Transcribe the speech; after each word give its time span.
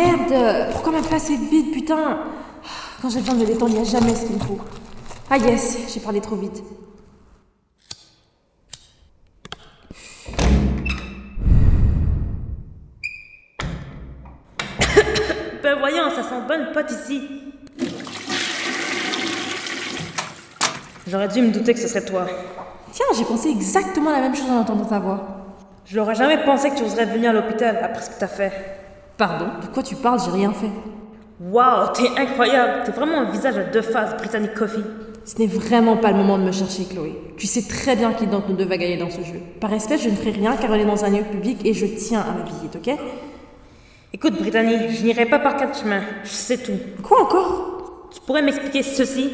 Merde, 0.00 0.70
Pourquoi 0.72 0.92
ma 0.92 1.02
place 1.02 1.28
est 1.28 1.36
vide, 1.36 1.72
putain 1.72 2.20
Quand 3.02 3.10
j'ai 3.10 3.20
besoin 3.20 3.34
de 3.34 3.40
me 3.40 3.46
détendre, 3.46 3.72
il 3.74 3.82
n'y 3.82 3.86
a 3.86 3.90
jamais 3.90 4.14
ce 4.14 4.24
qu'il 4.24 4.36
me 4.36 4.40
faut. 4.40 4.58
Ah 5.28 5.36
yes, 5.36 5.76
j'ai 5.92 6.00
parlé 6.00 6.22
trop 6.22 6.36
vite. 6.36 6.62
Ben 15.62 15.78
voyons, 15.78 16.08
ça 16.16 16.22
sent 16.22 16.40
bonne 16.48 16.72
pote 16.72 16.90
ici. 16.90 17.20
J'aurais 21.06 21.28
dû 21.28 21.42
me 21.42 21.50
douter 21.50 21.74
que 21.74 21.80
ce 21.80 21.88
serait 21.88 22.06
toi. 22.06 22.26
Tiens, 22.92 23.04
j'ai 23.16 23.24
pensé 23.24 23.50
exactement 23.50 24.10
la 24.10 24.20
même 24.20 24.34
chose 24.34 24.48
en 24.48 24.60
entendant 24.60 24.86
ta 24.86 24.98
voix. 24.98 25.26
Je 25.84 25.98
n'aurais 25.98 26.14
jamais 26.14 26.42
pensé 26.44 26.70
que 26.70 26.76
tu 26.76 26.84
oserais 26.84 27.04
venir 27.04 27.30
à 27.30 27.32
l'hôpital 27.34 27.78
après 27.82 28.02
ce 28.02 28.10
que 28.10 28.18
t'as 28.18 28.28
fait. 28.28 28.79
Pardon 29.20 29.48
De 29.60 29.66
quoi 29.66 29.82
tu 29.82 29.96
parles 29.96 30.18
J'ai 30.24 30.30
rien 30.30 30.50
fait. 30.50 30.70
Waouh, 31.42 31.92
t'es 31.92 32.08
incroyable. 32.18 32.84
T'es 32.86 32.92
vraiment 32.92 33.18
un 33.18 33.30
visage 33.30 33.58
à 33.58 33.64
deux 33.64 33.82
faces, 33.82 34.16
Britannic 34.16 34.54
Coffee. 34.54 34.82
Ce 35.26 35.38
n'est 35.38 35.46
vraiment 35.46 35.98
pas 35.98 36.10
le 36.10 36.16
moment 36.16 36.38
de 36.38 36.44
me 36.44 36.52
chercher, 36.52 36.86
Chloé. 36.86 37.20
Tu 37.36 37.46
sais 37.46 37.68
très 37.68 37.96
bien 37.96 38.14
qui 38.14 38.26
d'entre 38.26 38.48
nous 38.48 38.56
deux 38.56 38.64
va 38.64 38.78
gagner 38.78 38.96
dans 38.96 39.10
ce 39.10 39.20
jeu. 39.20 39.42
Par 39.60 39.68
respect, 39.68 39.98
je 39.98 40.08
ne 40.08 40.14
ferai 40.14 40.30
rien 40.30 40.56
car 40.56 40.70
on 40.70 40.74
est 40.74 40.86
dans 40.86 41.04
un 41.04 41.10
lieu 41.10 41.22
public 41.22 41.58
et 41.66 41.74
je 41.74 41.84
tiens 41.84 42.20
à 42.20 42.32
ma 42.32 42.44
visite, 42.44 42.76
ok? 42.76 42.96
Écoute, 44.14 44.38
Brittany, 44.40 44.88
je 44.88 45.04
n'irai 45.04 45.26
pas 45.26 45.38
par 45.38 45.58
quatre 45.58 45.78
chemins. 45.78 46.00
Je 46.24 46.30
sais 46.30 46.56
tout. 46.56 46.78
Quoi 47.02 47.20
encore? 47.20 48.08
Tu 48.14 48.20
pourrais 48.22 48.40
m'expliquer 48.40 48.82
ceci? 48.82 49.30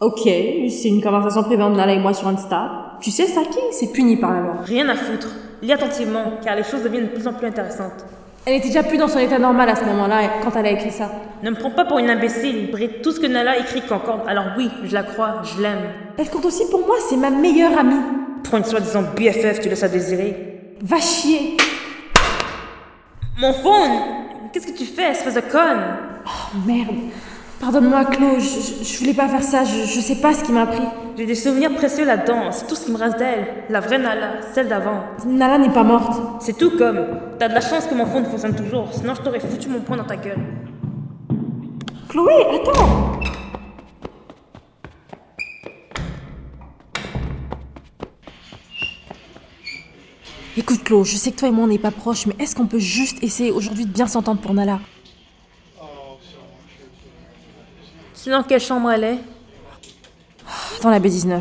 Ok, 0.00 0.22
c'est 0.24 0.88
une 0.88 1.00
conversation 1.00 1.44
privée 1.44 1.62
entre 1.62 1.76
Nala 1.76 1.92
et 1.92 2.00
moi 2.00 2.12
sur 2.12 2.26
Insta. 2.26 2.96
Tu 3.00 3.12
sais, 3.12 3.28
Saki, 3.28 3.60
c'est 3.70 3.92
puni 3.92 4.16
par 4.16 4.32
la 4.32 4.40
loi. 4.40 4.54
Rien 4.64 4.88
à 4.88 4.96
foutre. 4.96 5.28
Lis 5.62 5.72
attentivement, 5.72 6.32
car 6.42 6.56
les 6.56 6.64
choses 6.64 6.82
deviennent 6.82 7.06
de 7.06 7.12
plus 7.12 7.28
en 7.28 7.34
plus 7.34 7.46
intéressantes. 7.46 8.04
Elle 8.46 8.56
était 8.56 8.68
déjà 8.68 8.82
plus 8.82 8.98
dans 8.98 9.08
son 9.08 9.20
état 9.20 9.38
normal 9.38 9.70
à 9.70 9.74
ce 9.74 9.84
moment-là 9.84 10.20
quand 10.42 10.54
elle 10.56 10.66
a 10.66 10.70
écrit 10.72 10.90
ça. 10.90 11.10
Ne 11.42 11.50
me 11.50 11.56
prends 11.56 11.70
pas 11.70 11.86
pour 11.86 11.98
une 11.98 12.10
imbécile, 12.10 12.70
Britt. 12.70 13.00
Tout 13.00 13.12
ce 13.12 13.20
que 13.20 13.26
Nala 13.26 13.58
écrit 13.58 13.80
concorde. 13.80 14.20
Alors 14.28 14.44
oui, 14.58 14.70
je 14.84 14.92
la 14.92 15.02
crois, 15.02 15.40
je 15.44 15.62
l'aime. 15.62 15.90
Elle 16.18 16.28
compte 16.28 16.44
aussi 16.44 16.68
pour 16.70 16.86
moi, 16.86 16.96
c'est 17.08 17.16
ma 17.16 17.30
meilleure 17.30 17.78
amie. 17.78 18.02
Pour 18.42 18.58
une 18.58 18.64
soi-disant 18.64 19.02
BFF, 19.16 19.60
tu 19.60 19.70
laisses 19.70 19.82
à 19.82 19.88
désirer. 19.88 20.76
Va 20.82 21.00
chier 21.00 21.56
Mon 23.38 23.54
phone 23.54 23.92
Qu'est-ce 24.52 24.66
que 24.66 24.76
tu 24.76 24.84
fais, 24.84 25.10
espèce 25.10 25.34
de 25.34 25.40
conne? 25.40 25.82
Oh 26.26 26.56
merde 26.66 26.96
Pardonne-moi, 27.60 28.04
je, 28.38 28.84
je, 28.84 28.98
voulais 28.98 29.14
pas 29.14 29.26
faire 29.26 29.42
ça, 29.42 29.64
je, 29.64 29.86
je 29.86 30.00
sais 30.00 30.16
pas 30.16 30.34
ce 30.34 30.44
qui 30.44 30.52
m'a 30.52 30.66
pris. 30.66 30.84
J'ai 31.16 31.26
des 31.26 31.36
souvenirs 31.36 31.72
précieux 31.72 32.04
là-dedans, 32.04 32.50
c'est 32.50 32.66
tout 32.66 32.74
ce 32.74 32.86
qui 32.86 32.90
me 32.90 32.96
reste 32.96 33.18
d'elle. 33.18 33.46
La 33.68 33.78
vraie 33.78 33.98
Nala, 33.98 34.40
celle 34.52 34.66
d'avant. 34.66 35.04
Nala 35.24 35.58
n'est 35.58 35.72
pas 35.72 35.84
morte. 35.84 36.20
C'est 36.40 36.58
tout 36.58 36.76
comme. 36.76 37.06
T'as 37.38 37.48
de 37.48 37.54
la 37.54 37.60
chance 37.60 37.86
que 37.86 37.94
mon 37.94 38.04
phone 38.04 38.24
fonctionne 38.24 38.56
toujours, 38.56 38.92
sinon 38.92 39.14
je 39.14 39.22
t'aurais 39.22 39.38
foutu 39.38 39.68
mon 39.68 39.78
poing 39.78 39.96
dans 39.96 40.04
ta 40.04 40.16
gueule. 40.16 40.40
Chloé, 42.08 42.32
attends 42.52 43.20
Écoute 50.56 50.82
Chloé, 50.82 51.04
je 51.04 51.16
sais 51.16 51.30
que 51.30 51.36
toi 51.36 51.48
et 51.48 51.52
moi 51.52 51.64
on 51.64 51.68
n'est 51.68 51.78
pas 51.78 51.92
proches, 51.92 52.26
mais 52.26 52.34
est-ce 52.40 52.56
qu'on 52.56 52.66
peut 52.66 52.78
juste 52.80 53.22
essayer 53.22 53.52
aujourd'hui 53.52 53.84
de 53.84 53.92
bien 53.92 54.08
s'entendre 54.08 54.40
pour 54.40 54.52
Nala? 54.52 54.80
Sinon, 58.14 58.42
quelle 58.42 58.60
chambre 58.60 58.90
elle 58.90 59.04
est? 59.04 59.18
La 60.90 61.00
B19. 61.00 61.40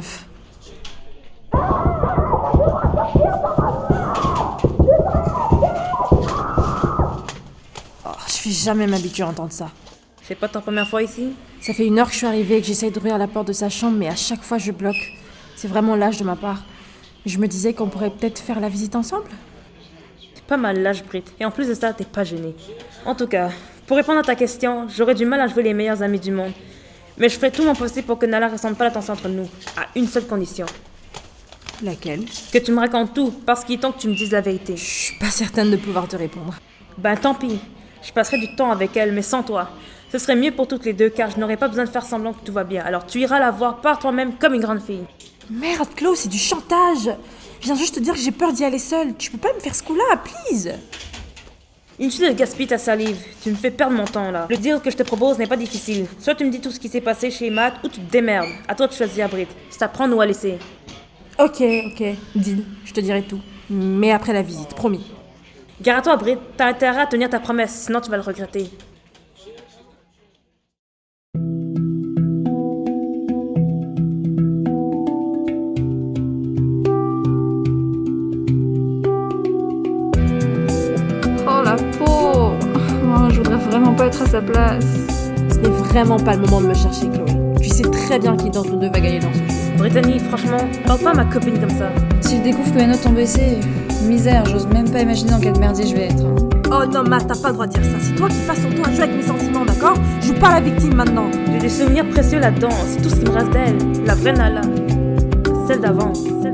Oh, 1.54 1.58
je 8.27 8.43
vais 8.43 8.52
jamais 8.52 8.87
m'habituer 8.87 9.23
à 9.23 9.27
entendre 9.27 9.52
ça. 9.52 9.70
C'est 10.23 10.36
pas 10.36 10.48
ta 10.48 10.61
première 10.61 10.87
fois 10.87 11.04
ici? 11.04 11.33
Ça 11.59 11.73
fait 11.73 11.86
une 11.86 11.99
heure 11.99 12.08
que 12.08 12.14
je 12.14 12.20
suis 12.20 12.26
arrivée 12.26 12.58
et 12.58 12.61
que 12.61 12.67
j'essaye 12.67 12.89
d'ouvrir 12.89 13.17
la 13.17 13.27
porte 13.27 13.48
de 13.48 13.54
sa 13.54 13.67
chambre, 13.67 13.98
mais 13.98 14.08
à 14.08 14.15
chaque 14.15 14.43
fois 14.43 14.58
je 14.58 14.71
bloque. 14.71 15.11
C'est 15.58 15.67
vraiment 15.67 15.98
lâche 15.98 16.17
de 16.17 16.23
ma 16.23 16.37
part. 16.37 16.64
Je 17.25 17.37
me 17.37 17.48
disais 17.48 17.73
qu'on 17.73 17.89
pourrait 17.89 18.11
peut-être 18.11 18.39
faire 18.39 18.61
la 18.61 18.70
visite 18.70 18.95
ensemble? 18.95 19.30
C'est 20.33 20.45
pas 20.45 20.58
mal 20.58 20.81
lâche, 20.81 21.04
Brit. 21.04 21.25
Et 21.42 21.45
en 21.45 21.52
plus 21.52 21.67
de 21.67 21.73
ça, 21.73 21.92
t'es 21.92 22.05
pas 22.05 22.23
gênée. 22.23 22.55
En 23.05 23.14
tout 23.14 23.27
cas, 23.27 23.49
pour 23.87 23.98
répondre 23.98 24.20
à 24.20 24.23
ta 24.23 24.36
question, 24.36 24.87
j'aurais 24.87 25.15
du 25.15 25.25
mal 25.25 25.42
à 25.42 25.48
jouer 25.48 25.64
les 25.64 25.73
meilleurs 25.73 26.02
amis 26.02 26.20
du 26.20 26.31
monde. 26.31 26.54
Mais 27.17 27.29
je 27.29 27.35
ferai 27.35 27.51
tout 27.51 27.63
mon 27.63 27.75
possible 27.75 28.07
pour 28.07 28.17
que 28.17 28.25
Nala 28.25 28.47
ressente 28.47 28.77
pas 28.77 28.85
la 28.85 28.91
tension 28.91 29.13
entre 29.13 29.29
nous, 29.29 29.47
à 29.77 29.85
une 29.95 30.07
seule 30.07 30.25
condition. 30.25 30.65
Laquelle? 31.83 32.25
Que 32.51 32.57
tu 32.57 32.71
me 32.71 32.79
racontes 32.79 33.13
tout, 33.13 33.31
parce 33.45 33.63
qu'il 33.63 33.75
est 33.75 33.79
temps 33.79 33.91
que 33.91 33.99
tu 33.99 34.07
me 34.07 34.15
dises 34.15 34.31
la 34.31 34.41
vérité. 34.41 34.75
Je 34.75 34.83
suis 34.83 35.17
pas 35.17 35.29
certaine 35.29 35.69
de 35.69 35.77
pouvoir 35.77 36.07
te 36.07 36.15
répondre. 36.15 36.55
Ben 36.97 37.15
tant 37.15 37.35
pis. 37.35 37.59
Je 38.01 38.11
passerai 38.11 38.37
du 38.37 38.55
temps 38.55 38.71
avec 38.71 38.95
elle, 38.97 39.11
mais 39.11 39.21
sans 39.21 39.43
toi. 39.43 39.69
Ce 40.11 40.17
serait 40.17 40.35
mieux 40.35 40.51
pour 40.51 40.67
toutes 40.67 40.85
les 40.85 40.93
deux, 40.93 41.09
car 41.09 41.29
je 41.31 41.39
n'aurais 41.39 41.57
pas 41.57 41.67
besoin 41.67 41.85
de 41.85 41.89
faire 41.89 42.05
semblant 42.05 42.33
que 42.33 42.43
tout 42.45 42.53
va 42.53 42.63
bien. 42.63 42.83
Alors 42.83 43.05
tu 43.05 43.19
iras 43.19 43.39
la 43.39 43.51
voir 43.51 43.81
par 43.81 43.99
toi-même 43.99 44.33
comme 44.35 44.53
une 44.53 44.61
grande 44.61 44.81
fille. 44.81 45.05
Merde, 45.49 45.89
Chloé, 45.95 46.15
c'est 46.15 46.30
du 46.30 46.37
chantage 46.37 47.09
Je 47.59 47.65
viens 47.65 47.75
juste 47.75 47.95
te 47.95 47.99
dire 47.99 48.13
que 48.13 48.19
j'ai 48.19 48.31
peur 48.31 48.53
d'y 48.53 48.63
aller 48.63 48.80
seule. 48.80 49.15
Tu 49.17 49.31
peux 49.31 49.37
pas 49.37 49.53
me 49.53 49.59
faire 49.59 49.75
ce 49.75 49.83
coup-là, 49.83 50.17
please 50.17 50.73
Inutile 51.99 52.30
de 52.30 52.33
gaspiller 52.33 52.70
ta 52.70 52.77
salive. 52.77 53.17
Tu 53.42 53.52
me 53.52 53.55
fais 53.55 53.70
perdre 53.70 53.95
mon 53.95 54.05
temps 54.05 54.31
là. 54.31 54.48
Le 54.49 54.58
deal 54.58 54.80
que 54.83 54.89
je 54.89 54.98
te 54.98 55.04
propose 55.04 55.37
n'est 55.37 55.48
pas 55.48 55.58
difficile. 55.58 56.08
Soit 56.20 56.36
tu 56.36 56.43
me 56.43 56.49
dis 56.49 56.59
tout 56.59 56.71
ce 56.71 56.80
qui 56.80 56.89
s'est 56.89 57.02
passé 57.02 57.30
chez 57.30 57.49
Matt, 57.49 57.76
ou 57.83 57.87
tu 57.87 57.99
te 57.99 58.11
démerdes. 58.11 58.49
À 58.67 58.73
toi 58.73 58.87
de 58.87 58.93
choisir, 58.93 59.30
Brit. 59.30 59.48
C'est 59.70 59.83
à 59.83 59.87
prendre 59.87 60.15
ou 60.15 60.21
à 60.21 60.26
laisser. 60.26 60.58
Ok, 61.37 61.61
ok, 61.61 62.04
deal. 62.36 62.64
Je 62.86 62.93
te 62.93 62.99
dirai 62.99 63.21
tout. 63.23 63.39
Mais 63.70 64.11
après 64.11 64.33
la 64.33 64.42
visite, 64.42 64.73
promis. 64.73 65.05
Gare 65.81 65.99
à 65.99 66.02
toi, 66.02 66.17
Brit. 66.17 66.37
T'as 66.58 66.67
intérêt 66.67 67.02
à 67.02 67.05
tenir 67.05 67.30
ta 67.30 67.39
promesse, 67.39 67.86
sinon 67.86 68.02
tu 68.02 68.10
vas 68.10 68.17
le 68.17 68.23
regretter. 68.23 68.70
Pas 84.03 84.08
être 84.08 84.21
à 84.21 84.25
sa 84.25 84.41
place. 84.41 84.86
Ce 85.52 85.58
n'est 85.59 85.69
vraiment 85.69 86.17
pas 86.17 86.36
le 86.36 86.41
moment 86.41 86.61
de 86.61 86.67
me 86.67 86.73
chercher, 86.73 87.08
Chloé. 87.08 87.31
Tu 87.61 87.69
sais 87.69 87.83
très 87.83 88.19
bien 88.19 88.36
qui 88.36 88.49
d'entre 88.49 88.71
nous 88.71 88.80
deux 88.80 88.89
va 88.89 88.99
gagner 88.99 89.19
dans 89.19 89.31
ce 89.31 89.37
jeu. 89.37 89.43
Brittany, 89.77 90.19
franchement, 90.19 90.58
parle 90.86 90.99
pas 90.99 91.11
à 91.11 91.14
ma 91.14 91.25
copine 91.25 91.58
comme 91.59 91.69
ça. 91.69 91.89
Si 92.21 92.37
je 92.37 92.43
découvre 92.43 92.71
que 92.73 92.77
mes 92.80 92.87
notes 92.87 93.05
ont 93.05 93.13
baissé, 93.13 93.59
misère, 94.05 94.43
j'ose 94.45 94.67
même 94.67 94.89
pas 94.89 95.02
imaginer 95.02 95.31
dans 95.31 95.39
quel 95.39 95.58
merdier 95.58 95.87
je 95.87 95.95
vais 95.95 96.05
être. 96.08 96.25
hein. 96.25 96.36
Oh 96.71 96.86
non, 96.92 97.03
Matt, 97.03 97.27
t'as 97.27 97.36
pas 97.36 97.49
le 97.49 97.53
droit 97.53 97.67
de 97.67 97.73
dire 97.73 97.83
ça. 97.83 97.97
C'est 98.02 98.15
toi 98.15 98.27
qui 98.27 98.36
passes 98.47 98.61
ton 98.61 98.69
temps 98.75 98.89
à 98.89 98.92
jouer 98.92 99.03
avec 99.03 99.15
mes 99.15 99.23
sentiments, 99.23 99.65
d'accord? 99.65 99.95
Joue 100.21 100.33
pas 100.33 100.49
la 100.52 100.59
victime 100.59 100.95
maintenant. 100.95 101.27
J'ai 101.52 101.59
des 101.59 101.69
souvenirs 101.69 102.08
précieux 102.09 102.39
là-dedans, 102.39 102.69
c'est 102.87 103.02
tout 103.02 103.09
ce 103.09 103.15
qui 103.15 103.25
me 103.25 103.31
reste 103.31 103.52
d'elle. 103.52 103.77
La 104.05 104.15
vraie 104.15 104.33
Nala. 104.33 104.61
Celle 105.67 105.80
d'avant. 105.80 106.13
Celle 106.13 106.31
d'avant. 106.33 106.42
Celle 106.42 106.52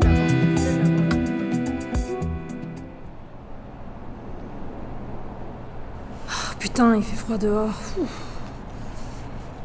putain, 6.60 6.96
il 6.96 7.04
fait 7.04 7.16
froid 7.16 7.38
dehors. 7.38 7.74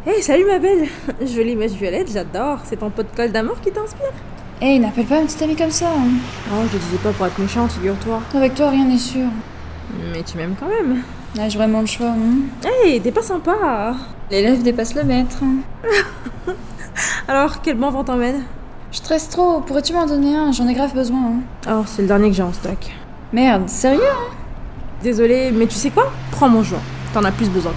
Hé, 0.07 0.21
salut 0.21 0.45
ma 0.47 0.59
belle 0.59 0.87
Jolie 1.27 1.57
mèche 1.57 1.73
violette, 1.73 2.11
j'adore. 2.13 2.59
C'est 2.65 2.77
ton 2.77 2.91
pot 2.91 3.03
de 3.03 3.17
colle 3.17 3.33
d'amour 3.33 3.57
qui 3.63 3.71
t'inspire 3.71 4.13
Hey, 4.61 4.79
n'appelle 4.79 5.07
pas 5.07 5.19
une 5.19 5.27
petite 5.27 5.43
amie 5.43 5.57
comme 5.57 5.71
ça. 5.71 5.89
hein. 5.89 6.09
Oh, 6.53 6.63
je 6.69 6.75
le 6.75 6.79
disais 6.79 6.99
pas 7.03 7.11
pour 7.13 7.27
être 7.27 7.39
méchante, 7.39 7.73
figure-toi. 7.73 8.21
Avec 8.35 8.55
toi, 8.55 8.71
rien 8.71 8.85
n'est 8.85 8.99
sûr. 8.99 9.27
Mais 10.13 10.23
tu 10.23 10.37
m'aimes 10.37 10.55
quand 10.59 10.69
même. 10.69 11.03
Ai-je 11.39 11.57
vraiment 11.59 11.81
le 11.81 11.87
choix 11.87 12.09
hein 12.11 12.69
Hey, 12.85 13.01
t'es 13.01 13.11
pas 13.11 13.23
sympa 13.23 13.95
L'élève 14.31 14.63
dépasse 14.63 14.95
le 14.95 15.05
maître. 15.05 15.39
hein. 15.43 15.93
Alors, 17.29 17.61
quel 17.63 17.77
bon 17.77 17.91
vent 17.91 18.05
t'emmène? 18.05 18.43
Je 18.93 18.99
stresse 18.99 19.29
trop, 19.29 19.61
pourrais-tu 19.61 19.93
m'en 19.93 20.07
donner 20.07 20.37
un? 20.37 20.53
J'en 20.53 20.69
ai 20.69 20.75
grave 20.75 20.95
besoin. 20.95 21.19
hein. 21.19 21.41
Oh, 21.69 21.83
c'est 21.87 22.03
le 22.03 22.09
dernier 22.09 22.29
que 22.29 22.37
j'ai 22.37 22.43
en 22.45 22.53
stock. 22.53 22.79
Merde, 23.33 23.69
sérieux 23.69 24.01
hein? 24.03 24.35
Désolée, 25.05 25.53
mais 25.53 25.67
tu 25.67 25.75
sais 25.75 25.91
quoi? 25.91 26.11
Prends 26.33 26.49
mon 26.49 26.63
joint. 26.63 26.81
T'en 27.13 27.23
as 27.25 27.31
plus 27.31 27.51
besoin. 27.51 27.73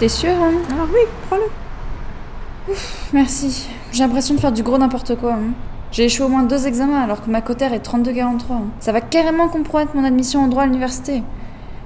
T'es 0.00 0.08
sûr 0.08 0.30
hein? 0.30 0.50
Alors 0.72 0.88
oui, 0.92 0.98
prends-le. 1.28 2.74
Merci. 3.12 3.68
J'ai 3.92 4.02
l'impression 4.02 4.34
de 4.34 4.40
faire 4.40 4.50
du 4.50 4.64
gros 4.64 4.76
n'importe 4.76 5.14
quoi. 5.16 5.34
hein. 5.34 5.52
J'ai 5.92 6.06
échoué 6.06 6.26
au 6.26 6.28
moins 6.28 6.42
deux 6.42 6.66
examens 6.66 7.00
alors 7.00 7.22
que 7.24 7.30
ma 7.30 7.40
cotère 7.42 7.72
est 7.72 7.86
32,43. 7.86 8.22
hein. 8.50 8.62
Ça 8.80 8.90
va 8.90 9.00
carrément 9.00 9.46
compromettre 9.48 9.94
mon 9.94 10.02
admission 10.02 10.40
en 10.42 10.48
droit 10.48 10.64
à 10.64 10.66
l'université. 10.66 11.22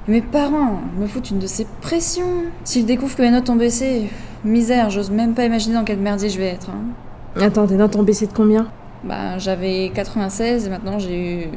Mes 0.09 0.23
parents 0.23 0.81
me 0.99 1.07
foutent 1.07 1.31
une 1.31 1.39
de 1.39 1.47
ces 1.47 1.67
pressions. 1.83 2.45
S'ils 2.65 2.87
découvrent 2.87 3.15
que 3.15 3.21
mes 3.21 3.31
notes 3.31 3.51
ont 3.51 3.57
baissé, 3.57 4.09
misère, 4.43 4.89
j'ose 4.89 5.11
même 5.11 5.35
pas 5.35 5.45
imaginer 5.45 5.75
dans 5.75 5.85
quel 5.85 5.99
merdier 5.99 6.31
je 6.31 6.39
vais 6.39 6.47
être. 6.47 6.71
hein. 6.71 7.43
Attends, 7.43 7.67
tes 7.67 7.75
notes 7.75 7.95
ont 7.95 8.03
baissé 8.03 8.27
de 8.27 8.33
combien? 8.33 8.69
Bah, 9.05 9.37
j'avais 9.37 9.93
96 9.95 10.67
et 10.67 10.71
maintenant 10.71 10.99
j'ai 10.99 11.43
eu 11.45 11.49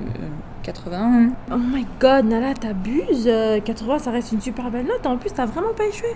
euh, 0.68 0.72
81. 0.72 1.30
Oh 1.52 1.58
my 1.58 1.86
god, 2.00 2.26
Nala, 2.26 2.54
t'abuses 2.54 3.28
Euh, 3.28 3.60
80, 3.60 4.00
ça 4.00 4.12
reste 4.12 4.32
une 4.32 4.42
super 4.42 4.70
belle 4.72 4.86
note. 4.86 5.06
En 5.06 5.18
plus, 5.18 5.32
t'as 5.32 5.46
vraiment 5.46 5.74
pas 5.76 5.86
échoué. 5.86 6.10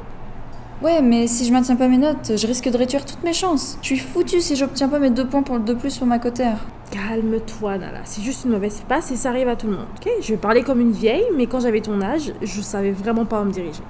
Ouais, 0.82 1.02
mais 1.02 1.28
si 1.28 1.46
je 1.46 1.54
maintiens 1.54 1.78
pas 1.78 1.88
mes 1.88 1.98
notes, 1.98 2.34
je 2.36 2.48
risque 2.48 2.70
de 2.70 2.78
réduire 2.78 3.06
toutes 3.06 3.24
mes 3.24 3.32
chances. 3.34 3.78
Je 3.82 3.88
suis 3.88 3.98
foutue 3.98 4.42
si 4.42 4.56
j'obtiens 4.58 4.90
pas 4.90 5.00
mes 5.00 5.10
deux 5.10 5.26
points 5.26 5.42
pour 5.42 5.56
le 5.56 5.62
2 5.62 5.76
plus 5.76 5.90
sur 5.92 6.06
ma 6.06 6.20
cotère. 6.20 6.58
Calme-toi, 6.92 7.78
Nala. 7.78 8.00
C'est 8.04 8.22
juste 8.22 8.44
une 8.44 8.52
mauvaise 8.52 8.84
passe 8.88 9.10
et 9.12 9.16
ça 9.16 9.30
arrive 9.30 9.48
à 9.48 9.56
tout 9.56 9.68
le 9.68 9.74
monde, 9.74 9.86
ok? 9.96 10.12
Je 10.22 10.28
vais 10.34 10.38
parler 10.38 10.64
comme 10.64 10.82
une 10.82 10.92
vieille, 10.92 11.24
mais 11.36 11.48
quand 11.48 11.62
j'avais 11.62 11.80
ton 11.80 12.02
âge, 12.02 12.34
je 12.42 12.62
savais 12.62 12.92
vraiment 12.92 13.26
pas 13.26 13.42
où 13.42 13.46
me 13.46 13.52
diriger. 13.52 13.84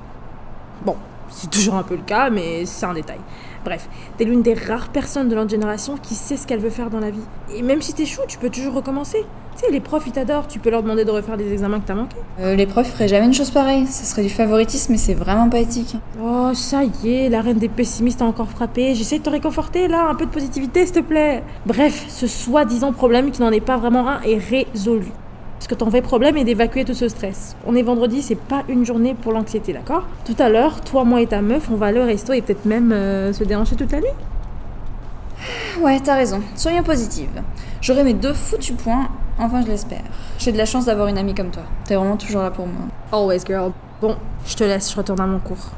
Bon, 0.85 0.95
c'est 1.29 1.49
toujours 1.49 1.75
un 1.75 1.83
peu 1.83 1.95
le 1.95 2.03
cas, 2.03 2.29
mais 2.29 2.65
c'est 2.65 2.85
un 2.85 2.93
détail. 2.93 3.19
Bref, 3.65 3.89
t'es 4.17 4.25
l'une 4.25 4.43
des 4.43 4.53
rares 4.53 4.89
personnes 4.89 5.27
de 5.27 5.33
notre 5.33 5.49
génération 5.49 5.97
qui 5.97 6.13
sait 6.13 6.37
ce 6.37 6.45
qu'elle 6.45 6.59
veut 6.59 6.69
faire 6.69 6.91
dans 6.91 6.99
la 6.99 7.09
vie. 7.09 7.23
Et 7.55 7.63
même 7.63 7.81
si 7.81 7.93
t'échoues, 7.93 8.21
tu 8.27 8.37
peux 8.37 8.51
toujours 8.51 8.75
recommencer. 8.75 9.25
Tu 9.55 9.65
sais, 9.65 9.71
les 9.71 9.79
profs, 9.79 10.05
ils 10.05 10.11
t'adorent, 10.11 10.47
tu 10.47 10.59
peux 10.59 10.69
leur 10.69 10.83
demander 10.83 11.03
de 11.03 11.09
refaire 11.09 11.35
des 11.35 11.51
examens 11.51 11.79
que 11.79 11.87
t'as 11.87 11.95
manqués. 11.95 12.17
Euh, 12.41 12.55
les 12.55 12.67
profs 12.67 12.91
feraient 12.91 13.07
jamais 13.07 13.25
une 13.25 13.33
chose 13.33 13.49
pareille. 13.49 13.87
Ce 13.87 14.05
serait 14.05 14.21
du 14.21 14.29
favoritisme 14.29 14.93
et 14.93 14.97
c'est 14.97 15.13
vraiment 15.15 15.49
pas 15.49 15.59
éthique. 15.59 15.95
Oh, 16.21 16.51
ça 16.53 16.83
y 16.83 17.11
est, 17.11 17.29
la 17.29 17.41
reine 17.41 17.57
des 17.57 17.69
pessimistes 17.69 18.21
a 18.21 18.25
encore 18.25 18.49
frappé. 18.49 18.93
J'essaie 18.93 19.17
de 19.17 19.23
te 19.23 19.29
réconforter, 19.31 19.87
là, 19.87 20.09
un 20.09 20.15
peu 20.15 20.25
de 20.25 20.31
positivité, 20.31 20.85
s'il 20.85 20.95
te 20.95 20.99
plaît. 20.99 21.41
Bref, 21.65 22.05
ce 22.09 22.27
soi-disant 22.27 22.93
problème 22.93 23.31
qui 23.31 23.41
n'en 23.41 23.51
est 23.51 23.61
pas 23.61 23.77
vraiment 23.77 24.07
un 24.07 24.21
est 24.21 24.37
résolu. 24.37 25.07
Parce 25.65 25.79
que 25.79 25.83
ton 25.83 25.89
vrai 25.89 26.03
problème 26.03 26.37
est 26.37 26.43
d'évacuer 26.43 26.85
tout 26.85 26.93
ce 26.93 27.09
stress. 27.09 27.55
On 27.65 27.73
est 27.73 27.81
vendredi, 27.81 28.21
c'est 28.21 28.37
pas 28.37 28.61
une 28.69 28.85
journée 28.85 29.15
pour 29.15 29.31
l'anxiété, 29.31 29.73
d'accord? 29.73 30.03
Tout 30.23 30.35
à 30.37 30.47
l'heure, 30.47 30.81
toi, 30.81 31.03
moi 31.03 31.21
et 31.21 31.25
ta 31.25 31.41
meuf, 31.41 31.71
on 31.71 31.75
va 31.75 31.87
aller 31.87 31.99
au 31.99 32.05
resto 32.05 32.33
et 32.33 32.43
peut-être 32.43 32.65
même 32.65 32.91
euh, 32.91 33.33
se 33.33 33.43
déhancher 33.43 33.75
toute 33.75 33.91
la 33.91 33.99
nuit. 33.99 34.07
Ouais, 35.81 35.99
t'as 36.01 36.17
raison. 36.17 36.39
Soyons 36.55 36.83
positives. 36.83 37.41
J'aurai 37.81 38.03
mes 38.03 38.13
deux 38.13 38.33
foutus 38.33 38.75
points, 38.75 39.07
enfin 39.39 39.63
je 39.63 39.67
l'espère. 39.71 40.03
J'ai 40.37 40.51
de 40.51 40.57
la 40.59 40.65
chance 40.65 40.85
d'avoir 40.85 41.07
une 41.07 41.17
amie 41.17 41.33
comme 41.33 41.49
toi. 41.49 41.63
T'es 41.85 41.95
vraiment 41.95 42.17
toujours 42.17 42.43
là 42.43 42.51
pour 42.51 42.67
moi. 42.67 42.85
Always, 43.11 43.39
girl. 43.47 43.71
Bon, 44.01 44.17
je 44.45 44.55
te 44.55 44.63
laisse, 44.63 44.91
je 44.91 44.97
retourne 44.97 45.19
à 45.19 45.25
mon 45.25 45.39
cours. 45.39 45.71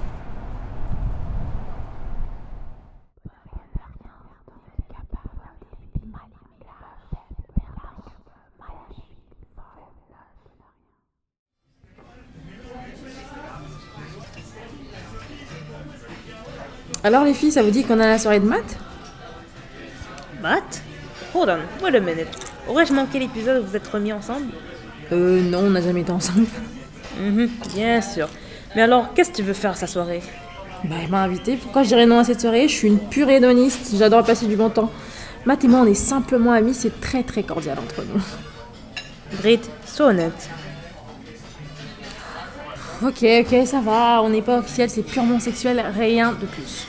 Alors 17.07 17.24
les 17.24 17.33
filles, 17.33 17.54
ça 17.54 17.63
vous 17.63 17.69
dit 17.69 17.86
qu'on 17.86 18.01
a 18.01 18.06
la 18.06 18.19
soirée 18.19 18.42
de 18.42 18.45
maths? 18.45 18.77
Matt 20.42 20.83
Hold 21.33 21.50
on, 21.51 21.86
wait 21.86 21.95
a 21.95 22.00
minute. 22.01 22.27
Aurais-je 22.68 22.92
manqué 22.92 23.18
l'épisode 23.18 23.63
où 23.63 23.65
vous 23.65 23.77
êtes 23.77 23.88
remis 23.88 24.12
ensemble? 24.12 24.48
Euh 25.13 25.42
non, 25.42 25.59
on 25.59 25.69
n'a 25.69 25.80
jamais 25.80 26.01
été 26.01 26.12
ensemble. 26.12 26.48
Mhm, 27.18 27.50
bien 27.74 28.01
sûr. 28.01 28.27
Mais 28.75 28.81
alors, 28.81 29.13
qu'est-ce 29.13 29.31
que 29.31 29.38
tu 29.38 29.44
veux 29.44 29.54
faire 29.54 29.77
sa 29.77 29.88
soirée? 29.88 30.21
Bah 30.83 30.98
elle 31.01 31.09
m'a 31.09 31.24
invité, 31.24 31.56
pourquoi 31.56 31.83
je 31.83 31.88
dirais 31.88 32.06
non 32.06 32.19
à 32.19 32.25
cette 32.25 32.42
soirée? 32.42 32.68
Je 32.68 32.74
suis 32.74 32.89
une 32.89 33.00
pure 33.00 33.30
hédoniste, 33.30 33.95
j'adore 33.98 34.25
passer 34.25 34.45
du 34.45 34.57
bon 34.57 34.69
temps. 34.69 34.92
Matt 35.45 35.63
et 35.63 35.69
moi 35.69 35.80
on 35.83 35.86
est 35.86 35.94
simplement 35.94 36.51
amis, 36.51 36.74
c'est 36.74 37.00
très 37.00 37.24
très 37.24 37.44
cordial 37.44 37.77
entre 37.80 38.04
nous. 38.04 38.21
Brit, 39.38 39.62
sois 39.86 40.07
honnête. 40.07 40.50
Ok, 43.01 43.24
ok, 43.24 43.65
ça 43.65 43.80
va, 43.80 44.21
on 44.24 44.30
n'est 44.30 44.42
pas 44.42 44.57
officiel, 44.57 44.89
c'est 44.89 45.04
purement 45.04 45.39
sexuel, 45.39 45.81
rien 45.98 46.33
de 46.33 46.45
plus. 46.45 46.86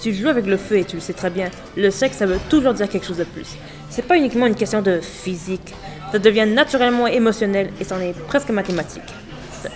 Tu 0.00 0.14
joues 0.14 0.28
avec 0.28 0.46
le 0.46 0.56
feu 0.56 0.78
et 0.78 0.84
tu 0.84 0.96
le 0.96 1.02
sais 1.02 1.12
très 1.12 1.28
bien. 1.28 1.50
Le 1.76 1.90
sexe, 1.90 2.16
ça 2.16 2.26
veut 2.26 2.38
toujours 2.48 2.72
dire 2.72 2.88
quelque 2.88 3.06
chose 3.06 3.18
de 3.18 3.24
plus. 3.24 3.56
C'est 3.90 4.06
pas 4.06 4.16
uniquement 4.16 4.46
une 4.46 4.54
question 4.54 4.80
de 4.80 5.00
physique. 5.00 5.74
Ça 6.10 6.18
devient 6.18 6.46
naturellement 6.46 7.06
émotionnel 7.06 7.70
et 7.78 7.84
c'en 7.84 8.00
est 8.00 8.14
presque 8.26 8.50
mathématique. 8.50 9.02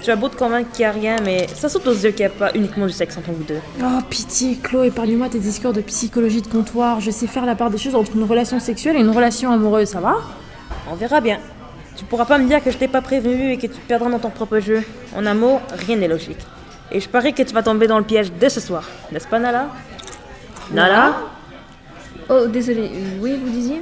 Tu 0.03 0.11
as 0.11 0.17
beau 0.17 0.31
te 0.31 0.37
convaincre 0.37 0.71
qu'il 0.73 0.81
n'y 0.81 0.87
a 0.87 0.93
rien, 0.93 1.17
mais 1.23 1.47
ça 1.55 1.69
saute 1.69 1.87
aux 1.87 1.93
yeux 1.93 2.11
qu'il 2.11 2.21
n'y 2.21 2.33
a 2.33 2.35
pas 2.35 2.53
uniquement 2.55 2.87
du 2.87 2.93
sexe 2.93 3.19
entre 3.19 3.33
vous 3.33 3.45
deux. 3.45 3.59
Oh 3.83 4.01
pitié, 4.09 4.57
Chloé, 4.63 4.87
épargne-moi 4.87 5.29
tes 5.29 5.39
discours 5.39 5.75
de 5.75 5.83
psychologie 5.83 6.41
de 6.41 6.49
comptoir. 6.49 7.01
Je 7.01 7.11
sais 7.11 7.27
faire 7.27 7.45
la 7.45 7.55
part 7.55 7.69
des 7.69 7.77
choses 7.77 7.95
entre 7.95 8.17
une 8.17 8.25
relation 8.25 8.59
sexuelle 8.61 8.97
et 8.97 9.01
une 9.01 9.11
relation 9.11 9.53
amoureuse, 9.53 9.89
ça 9.89 10.01
va? 10.01 10.17
On 10.91 10.95
verra 10.95 11.21
bien. 11.21 11.39
Tu 11.97 12.05
pourras 12.07 12.25
pas 12.25 12.39
me 12.39 12.49
dire 12.49 12.65
que 12.65 12.71
je 12.71 12.79
t'ai 12.79 12.89
pas 12.89 13.03
prévenu 13.03 13.53
et 13.53 13.57
que 13.59 13.67
tu 13.67 13.75
te 13.75 13.87
perdras 13.87 14.09
dans 14.09 14.19
ton 14.19 14.31
propre 14.31 14.59
jeu. 14.59 14.83
En 15.15 15.27
amour, 15.27 15.61
rien 15.87 15.97
n'est 15.97 16.09
logique. 16.09 16.41
Et 16.91 17.01
je 17.01 17.09
parie 17.09 17.35
que 17.35 17.43
tu 17.43 17.53
vas 17.53 17.63
tomber 17.63 17.87
dans 17.87 17.99
le 17.99 18.05
piège 18.05 18.33
dès 18.41 18.49
ce 18.49 18.61
soir. 18.61 18.89
N'est-ce 19.13 19.29
pas, 19.29 19.39
Nala? 19.39 19.69
Nala 20.73 21.15
Oh, 22.29 22.47
désolé. 22.47 22.91
Oui, 23.21 23.39
vous 23.43 23.51
disiez 23.51 23.81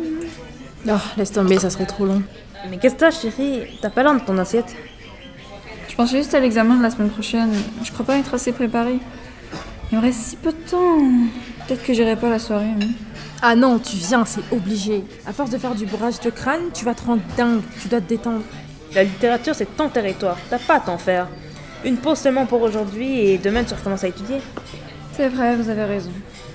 Oh, 0.89 0.93
laisse 1.17 1.31
tomber, 1.33 1.59
ça 1.59 1.71
serait 1.71 1.87
trop 1.87 2.05
long. 2.07 2.23
Mais 2.71 2.79
qu'est-ce 2.79 2.95
que 2.95 3.01
t'as, 3.01 3.11
chérie 3.11 3.79
T'as 3.81 3.91
pas 3.91 4.03
l'air 4.03 4.15
de 4.15 4.21
ton 4.25 4.37
assiette 4.39 4.75
Je 5.89 5.95
pensais 5.95 6.17
juste 6.19 6.35
à 6.35 6.41
l'examen 6.41 6.77
de 6.77 6.83
la 6.83 6.91
semaine 6.91 7.11
prochaine. 7.11 7.53
Je 7.85 7.93
crois 7.93 8.05
pas 8.05 8.17
être 8.17 8.35
assez 8.35 8.53
préparée. 8.53 8.99
Il 9.91 9.99
me 9.99 10.03
reste 10.03 10.21
si 10.21 10.37
peu 10.37 10.51
de 10.51 10.71
temps. 10.71 10.99
Peut-être 11.67 11.85
que 11.85 11.93
j'irai 11.95 12.17
pas 12.17 12.27
à 12.29 12.31
la 12.31 12.39
soirée. 12.39 12.67
hein. 12.81 12.87
Ah 13.43 13.55
non, 13.57 13.79
tu 13.79 13.97
viens, 13.97 14.25
c'est 14.25 14.41
obligé. 14.53 15.05
À 15.27 15.33
force 15.33 15.51
de 15.51 15.59
faire 15.59 15.75
du 15.75 15.87
bourrage 15.87 16.21
de 16.21 16.31
crâne, 16.31 16.63
tu 16.73 16.85
vas 16.85 16.95
te 16.95 17.05
rendre 17.05 17.23
dingue, 17.37 17.61
tu 17.81 17.89
dois 17.89 18.01
te 18.01 18.09
détendre. 18.09 18.43
La 18.95 19.03
littérature, 19.05 19.55
c'est 19.55 19.77
ton 19.77 19.89
territoire. 19.89 20.37
T'as 20.51 20.59
pas 20.59 20.77
à 20.77 20.81
t'en 20.81 20.99
faire. 20.99 21.29
Une 21.85 21.97
pause 21.97 22.19
seulement 22.19 22.47
pour 22.47 22.63
aujourd'hui 22.63 23.21
et 23.21 23.39
demain 23.39 23.65
tu 23.65 23.75
recommences 23.75 24.05
à 24.05 24.09
étudier. 24.09 24.39
C'est 25.17 25.29
vrai, 25.29 25.57
vous 25.57 25.69
avez 25.69 25.85
raison. 25.85 26.11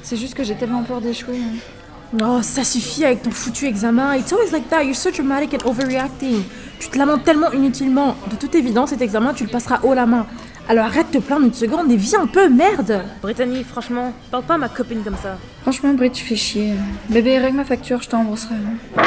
C'est 0.09 0.15
juste 0.15 0.36
que 0.36 0.44
j'ai 0.44 0.56
tellement 0.56 0.83
peur 0.83 1.01
d'échouer. 1.01 1.38
hein. 1.38 2.18
Oh, 2.24 2.39
ça 2.42 2.63
suffit 2.63 3.04
avec 3.04 3.24
ton 3.24 3.31
foutu 3.31 3.65
examen. 3.65 4.15
It's 4.15 4.31
always 4.31 4.51
like 4.54 4.69
that. 4.69 4.83
You're 4.83 4.95
so 4.95 5.12
dramatic 5.12 5.54
and 5.54 5.68
overreacting. 5.69 6.44
Tu 6.80 6.88
te 6.88 6.98
lamentes 6.98 7.25
tellement 7.25 7.51
inutilement. 7.51 8.15
De 8.31 8.38
toute 8.38 8.56
évidence, 8.56 8.92
cet 8.92 9.01
examen, 9.01 9.33
tu 9.33 9.44
le 9.44 9.50
passeras 9.50 9.81
haut 9.83 9.94
la 9.94 10.06
main. 10.06 10.25
Alors 10.69 10.86
arrête 10.86 11.07
de 11.12 11.19
te 11.19 11.24
plaindre 11.25 11.45
une 11.48 11.54
seconde 11.54 11.92
et 11.92 11.98
viens 11.98 12.21
un 12.21 12.27
peu, 12.27 12.48
merde 12.48 13.01
Brittany, 13.21 13.65
franchement, 13.65 14.13
parle 14.31 14.44
pas 14.44 14.54
à 14.54 14.57
ma 14.57 14.69
copine 14.69 15.04
comme 15.04 15.18
ça. 15.21 15.38
Franchement, 15.63 15.94
Brit, 15.94 16.12
tu 16.12 16.24
fais 16.24 16.36
chier. 16.38 16.74
Bébé, 17.09 17.38
règle 17.39 17.57
ma 17.57 17.65
facture, 17.65 18.01
je 18.01 18.07
te 18.07 18.15
rembourserai. 18.15 18.56
hein. 18.56 19.01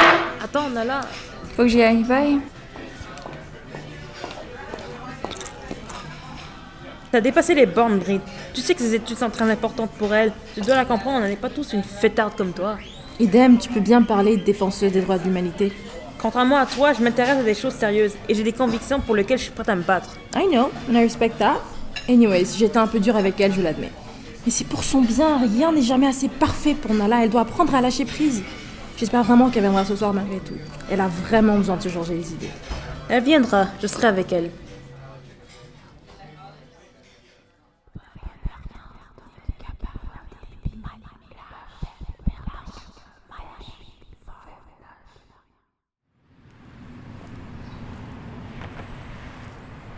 Attends, 0.45 0.69
Nala. 0.69 1.01
Faut 1.57 1.63
que 1.63 1.69
j'y 1.69 1.83
aille, 1.83 2.05
bye. 2.05 2.39
T'as 7.13 7.21
dépassé 7.21 7.55
les 7.55 7.67
bornes, 7.67 7.99
Brit. 7.99 8.21
Tu 8.55 8.61
sais 8.61 8.73
que 8.73 8.81
ces 8.81 8.95
études 8.95 9.19
sont 9.19 9.31
très 9.31 9.51
importantes 9.51 9.91
pour 9.99 10.15
elle. 10.15 10.33
Tu 10.55 10.61
dois 10.61 10.77
la 10.77 10.85
comprendre, 10.85 11.25
on 11.25 11.29
n'est 11.29 11.35
pas 11.35 11.51
tous 11.51 11.73
une 11.73 11.83
fêtarde 11.83 12.35
comme 12.37 12.53
toi. 12.53 12.79
Idem, 13.19 13.59
tu 13.59 13.69
peux 13.69 13.81
bien 13.81 14.03
parler 14.03 14.37
de 14.37 14.45
défenseuse 14.45 14.93
des 14.93 15.01
droits 15.01 15.19
de 15.19 15.25
l'humanité. 15.25 15.73
Contrairement 16.23 16.59
à 16.59 16.67
toi, 16.67 16.93
je 16.93 17.03
m'intéresse 17.03 17.39
à 17.39 17.43
des 17.43 17.55
choses 17.55 17.75
sérieuses 17.75 18.13
et 18.29 18.35
j'ai 18.35 18.45
des 18.45 18.53
convictions 18.53 19.01
pour 19.01 19.17
lesquelles 19.17 19.39
je 19.39 19.45
suis 19.45 19.53
prête 19.53 19.69
à 19.69 19.75
me 19.75 19.83
battre. 19.83 20.19
I 20.37 20.47
know, 20.53 20.71
and 20.89 20.95
I 20.95 21.03
respect 21.03 21.33
that. 21.39 21.61
Anyways, 22.09 22.57
j'étais 22.57 22.79
un 22.79 22.87
peu 22.87 23.01
dure 23.01 23.17
avec 23.17 23.41
elle, 23.41 23.53
je 23.53 23.61
l'admets. 23.61 23.91
Mais 24.47 24.53
c'est 24.53 24.67
pour 24.67 24.85
son 24.85 25.01
bien, 25.01 25.39
rien 25.39 25.73
n'est 25.73 25.83
jamais 25.83 26.07
assez 26.07 26.29
parfait 26.29 26.75
pour 26.75 26.95
Nala, 26.95 27.25
elle 27.25 27.31
doit 27.31 27.41
apprendre 27.41 27.75
à 27.75 27.81
lâcher 27.81 28.05
prise. 28.05 28.43
J'espère 28.97 29.25
vraiment 29.25 29.51
qu'elle 29.51 29.63
viendra 29.63 29.85
ce 29.85 29.97
soir 29.97 30.15
malgré 30.15 30.39
tout. 30.39 30.55
Elle 30.91 31.01
a 31.01 31.09
vraiment 31.09 31.57
besoin 31.57 31.77
de 31.77 31.83
se 31.83 31.89
changer 31.89 32.15
les 32.15 32.33
idées. 32.33 32.51
Elle 33.09 33.25
viendra, 33.25 33.67
je 33.83 33.87
serai 33.87 34.07
avec 34.07 34.33
elle. 34.33 34.51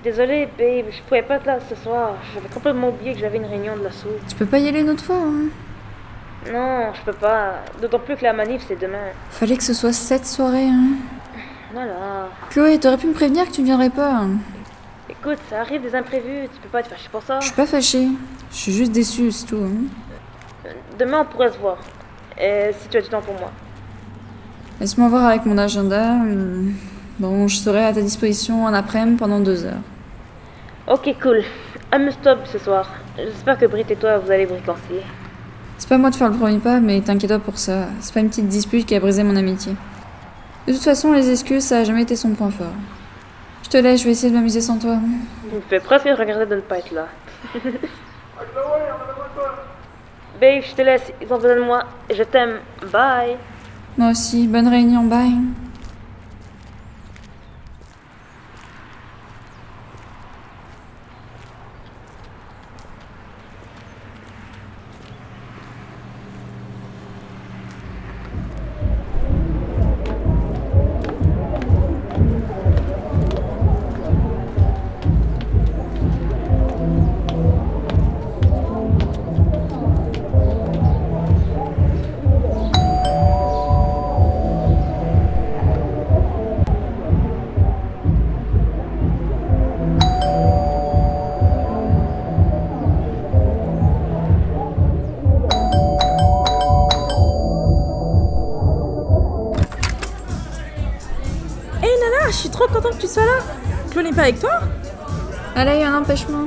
Désolée, 0.02 0.47
babe, 0.59 0.87
je 0.90 1.00
pouvais 1.06 1.23
pas 1.23 1.37
être 1.37 1.47
là 1.47 1.59
ce 1.68 1.76
soir. 1.76 2.14
J'avais 2.35 2.49
complètement 2.49 2.88
oublié 2.88 3.12
que 3.14 3.21
j'avais 3.21 3.37
une 3.38 3.44
réunion 3.47 3.76
de 3.76 3.85
l'assaut. 3.85 4.09
Tu 4.28 4.35
peux 4.35 4.47
pas 4.47 4.59
y 4.59 4.68
aller 4.68 4.80
une 4.80 4.90
autre 4.90 5.04
fois. 5.04 5.16
hein. 5.16 5.49
Non, 6.52 6.92
je 6.92 7.00
peux 7.04 7.16
pas. 7.16 7.54
D'autant 7.80 8.00
plus 8.00 8.16
que 8.16 8.25
la 8.25 8.32
manif, 8.32 8.64
c'est 8.66 8.80
demain. 8.80 8.99
Fallait 9.30 9.56
que 9.56 9.62
ce 9.62 9.75
soit 9.75 9.92
cette 9.92 10.26
soirée. 10.26 10.66
Hein. 10.66 10.97
Voilà. 11.73 12.28
Chloé, 12.50 12.78
t'aurais 12.80 12.97
pu 12.99 13.06
me 13.06 13.12
prévenir 13.12 13.47
que 13.47 13.52
tu 13.52 13.61
ne 13.61 13.66
viendrais 13.66 13.90
pas. 13.90 14.11
hein. 14.11 14.30
Écoute, 15.09 15.38
ça 15.49 15.61
arrive 15.61 15.82
des 15.82 15.94
imprévus, 15.94 16.49
tu 16.52 16.61
peux 16.61 16.68
pas 16.68 16.80
être 16.80 16.88
fâché 16.88 17.09
pour 17.12 17.23
ça. 17.23 17.38
Je 17.40 17.47
suis 17.47 17.54
pas 17.54 17.66
fâchée. 17.66 18.09
Je 18.50 18.56
suis 18.56 18.73
juste 18.73 18.90
déçue, 18.90 19.30
c'est 19.30 19.47
tout. 19.47 19.62
hein. 19.62 20.68
Demain, 20.99 21.21
on 21.21 21.32
pourrait 21.32 21.52
se 21.52 21.59
voir. 21.59 21.76
Et 22.40 22.71
si 22.80 22.88
tu 22.88 22.97
as 22.97 23.02
du 23.02 23.09
temps 23.09 23.21
pour 23.23 23.35
moi. 23.35 23.52
Laisse-moi 24.80 25.09
voir 25.09 25.26
avec 25.26 25.47
mon 25.47 25.59
agenda. 25.59 26.11
hum, 26.14 26.75
Bon, 27.21 27.47
je 27.47 27.56
serai 27.56 27.85
à 27.85 27.92
ta 27.92 28.00
disposition 28.00 28.64
en 28.64 28.75
après-midi 28.75 29.16
pendant 29.16 29.38
deux 29.38 29.64
heures. 29.64 29.80
Ok, 30.89 31.15
cool. 31.23 31.43
Amuse-toi 31.93 32.39
ce 32.45 32.59
soir. 32.59 32.89
J'espère 33.17 33.59
que 33.59 33.67
Britt 33.67 33.91
et 33.91 33.97
toi, 33.97 34.19
vous 34.19 34.31
allez 34.31 34.47
vous 34.47 34.55
réconcilier. 34.55 35.03
C'est 35.79 35.89
pas 35.89 35.99
moi 35.99 36.11
de 36.11 36.17
faire 36.17 36.29
le 36.29 36.37
premier 36.37 36.59
pas, 36.59 36.81
mais 36.81 37.01
t'inquiète 37.01 37.31
pas 37.31 37.39
pour 37.39 37.59
ça. 37.59 37.87
C'est 38.01 38.12
pas 38.12 38.21
une 38.21 38.29
petite 38.29 38.49
dispute 38.49 38.87
qui 38.87 38.95
a 38.95 39.01
brisé 39.01 39.23
mon 39.23 39.37
amitié. 39.37 39.75
De 40.67 40.73
toute 40.73 40.83
façon, 40.83 41.12
les 41.12 41.31
excuses, 41.31 41.65
ça 41.65 41.79
a 41.79 41.85
jamais 41.85 42.03
été 42.03 42.17
son 42.17 42.31
point 42.31 42.51
fort. 42.51 42.73
Je 43.62 43.69
te 43.69 43.77
laisse, 43.77 44.01
je 44.01 44.07
vais 44.07 44.12
essayer 44.12 44.31
de 44.31 44.37
m'amuser 44.37 44.61
sans 44.61 44.79
toi. 44.79 44.97
Je 45.51 45.57
me 45.57 45.61
fais 45.62 45.81
presque 45.81 46.05
regretter 46.07 46.47
de 46.47 46.57
ne 46.57 46.61
pas 46.61 46.79
être 46.79 46.93
là. 46.93 47.07
Babe, 50.41 50.62
je 50.69 50.75
te 50.75 50.83
laisse. 50.83 51.12
Ils 51.21 51.33
ont 51.33 51.37
besoin 51.37 51.55
de 51.57 51.61
moi. 51.61 51.85
Je 52.11 52.23
t'aime. 52.25 52.59
Bye. 52.93 53.37
Moi 53.97 54.11
aussi, 54.11 54.49
bonne 54.49 54.69
réunion, 54.69 55.05
bye. 55.05 55.37
N'est 104.12 104.16
pas 104.16 104.23
avec 104.23 104.40
toi 104.40 104.50
Elle 105.57 105.69
a 105.69 105.81
eu 105.81 105.83
un 105.83 105.99
empêchement. 105.99 106.45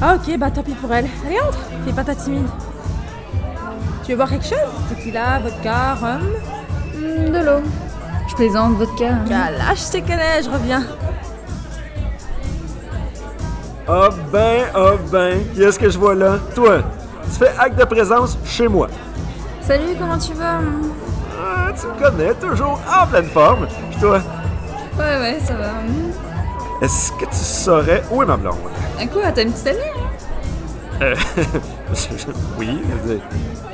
Ah 0.00 0.14
ok, 0.14 0.38
bah 0.38 0.50
tant 0.50 0.62
pis 0.62 0.72
pour 0.74 0.92
elle. 0.94 1.06
Allez, 1.26 1.40
entre 1.40 1.58
Fais 1.84 1.92
pas 1.92 2.04
ta 2.04 2.14
timide. 2.14 2.46
Tu 4.04 4.12
veux 4.12 4.16
boire 4.16 4.28
quelque 4.30 4.44
chose? 4.46 4.58
Tequila, 4.88 5.40
vodka, 5.40 5.94
rhum? 6.00 6.20
Hmm, 6.94 7.32
de 7.32 7.38
l'eau. 7.44 7.62
Je 8.28 8.34
plaisante, 8.34 8.74
vodka. 8.76 9.08
hein. 9.08 9.24
Là, 9.28 9.74
je 9.74 9.98
te 9.98 10.00
connais, 10.06 10.42
je 10.44 10.50
reviens. 10.50 10.82
Ah 13.90 14.08
ben, 14.32 14.64
ah 14.74 14.90
ben, 15.10 15.40
qui 15.54 15.62
est-ce 15.62 15.78
que 15.78 15.88
je 15.88 15.98
vois 15.98 16.14
là? 16.14 16.36
Toi, 16.54 16.78
tu 17.24 17.30
fais 17.38 17.52
acte 17.58 17.78
de 17.78 17.84
présence 17.84 18.36
chez 18.44 18.68
moi. 18.68 18.88
Salut, 19.62 19.94
comment 19.98 20.18
tu 20.18 20.34
vas 20.34 20.58
Ah, 21.40 21.68
tu 21.78 21.86
me 21.86 21.92
connais, 22.10 22.34
toujours 22.34 22.78
en 22.90 23.06
pleine 23.06 23.24
forme. 23.30 23.66
Puis 23.90 23.98
toi, 24.00 24.20
Ouais, 24.98 25.18
ouais, 25.20 25.38
ça 25.42 25.54
va. 25.54 25.70
Est-ce 26.80 27.12
que 27.12 27.24
tu 27.24 27.34
saurais 27.36 28.02
où 28.10 28.22
est 28.22 28.26
ma 28.26 28.36
blonde? 28.36 28.54
À 29.00 29.06
quoi 29.06 29.32
T'as 29.32 29.42
une 29.42 29.52
petite 29.52 29.66
amie 29.68 29.78
hein? 29.78 31.02
Euh, 31.02 31.14
oui, 32.58 32.80
je 32.88 33.08
veux 33.08 33.14
dire, 33.14 33.22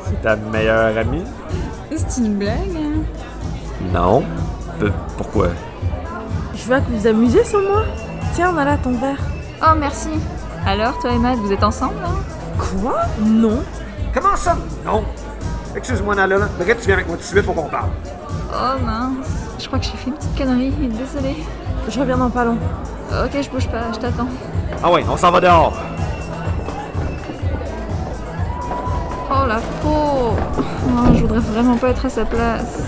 c'est 0.07 0.23
ta 0.23 0.37
meilleure 0.37 0.97
amie? 0.97 1.25
C'est 1.95 2.21
une 2.21 2.37
blague 2.37 2.77
hein? 2.77 3.03
Non. 3.93 4.23
Peu- 4.79 4.93
pourquoi? 5.17 5.49
Je 6.55 6.65
vois 6.67 6.81
que 6.81 6.91
vous 6.91 6.99
vous 6.99 7.07
amusez 7.07 7.45
sans 7.45 7.63
moi. 7.63 7.85
Tiens, 8.35 8.53
on 8.55 8.59
a 8.59 8.65
là 8.65 8.77
ton 8.83 8.93
verre. 8.99 9.21
Oh, 9.63 9.75
merci. 9.79 10.09
Alors, 10.67 10.99
toi 10.99 11.13
et 11.13 11.19
Matt, 11.19 11.39
vous 11.39 11.53
êtes 11.53 11.63
ensemble 11.63 11.95
hein? 12.05 12.15
Quoi? 12.59 12.97
Non. 13.21 13.63
Comment 14.15 14.37
ça? 14.37 14.57
Non. 14.85 15.05
Excuse-moi, 15.77 16.15
Nala. 16.15 16.49
Regarde, 16.59 16.81
tu 16.81 16.87
viens 16.87 16.95
avec 16.95 17.07
moi 17.07 17.17
tout 17.17 17.23
de 17.23 17.27
suite, 17.27 17.45
faut 17.45 17.53
qu'on 17.53 17.69
parle. 17.69 17.91
Oh 18.51 18.79
mince. 18.85 19.27
Je 19.59 19.67
crois 19.67 19.79
que 19.79 19.85
j'ai 19.85 19.93
fait 19.97 20.09
une 20.11 20.15
petite 20.17 20.37
connerie. 20.37 20.71
Désolée. 20.71 21.45
Je 21.89 22.01
reviens 22.01 22.17
dans 22.17 22.31
pas 22.31 22.45
long. 22.45 22.59
Ok, 23.23 23.41
je 23.41 23.49
bouge 23.51 23.69
pas, 23.69 23.93
je 23.93 23.99
t'attends. 24.01 24.27
Ah 24.83 24.91
ouais, 24.91 25.05
on 25.09 25.17
s'en 25.17 25.31
va 25.31 25.41
dehors. 25.41 25.73
Oh 29.31 29.47
la 29.47 29.57
peau 29.83 30.35
Oh, 30.87 31.15
Je 31.15 31.21
voudrais 31.21 31.39
vraiment 31.39 31.77
pas 31.77 31.91
être 31.91 32.07
à 32.07 32.09
sa 32.09 32.25
place. 32.25 32.83